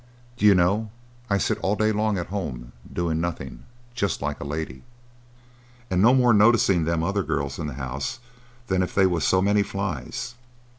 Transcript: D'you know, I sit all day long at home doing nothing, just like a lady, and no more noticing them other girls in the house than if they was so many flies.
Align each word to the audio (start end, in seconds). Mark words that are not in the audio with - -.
D'you 0.35 0.55
know, 0.55 0.89
I 1.29 1.37
sit 1.37 1.59
all 1.59 1.75
day 1.75 1.91
long 1.91 2.17
at 2.17 2.29
home 2.33 2.71
doing 2.91 3.21
nothing, 3.21 3.65
just 3.93 4.19
like 4.19 4.39
a 4.39 4.43
lady, 4.43 4.81
and 5.91 6.01
no 6.01 6.11
more 6.15 6.33
noticing 6.33 6.85
them 6.85 7.03
other 7.03 7.21
girls 7.21 7.59
in 7.59 7.67
the 7.67 7.75
house 7.75 8.17
than 8.65 8.81
if 8.81 8.95
they 8.95 9.05
was 9.05 9.23
so 9.23 9.43
many 9.43 9.61
flies. 9.61 10.33